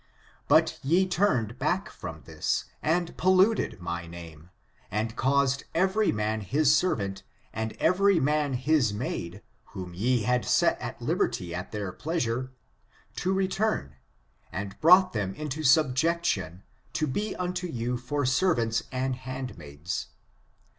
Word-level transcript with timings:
But 0.47 0.79
ye 0.81 1.07
turned 1.07 1.59
[back 1.59 1.87
from 1.87 2.21
this], 2.23 2.65
and 2.81 3.15
polluted 3.17 3.79
my 3.79 4.07
name, 4.07 4.49
and 4.89 5.15
caused 5.15 5.65
every 5.75 6.11
man 6.11 6.41
hia 6.41 6.65
servant, 6.65 7.21
and 7.53 7.73
every 7.73 8.19
man 8.19 8.53
his 8.53 8.95
maid, 8.95 9.43
whom 9.75 9.93
ye 9.93 10.23
had 10.23 10.43
set 10.43 10.81
at 10.81 11.03
liberty 11.03 11.53
at 11.53 11.71
their 11.71 11.91
pleasure, 11.91 12.51
to 13.17 13.31
return, 13.31 13.93
and 14.51 14.79
brought 14.81 15.13
them 15.13 15.35
into 15.35 15.61
subjection, 15.63 16.63
to 16.93 17.05
be 17.05 17.35
unto 17.35 17.67
you 17.67 17.95
for 17.95 18.25
servants 18.25 18.81
and 18.91 19.13
for 19.17 19.21
handmaids. 19.21 20.07